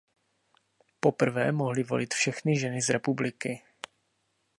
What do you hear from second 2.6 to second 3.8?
z republiky.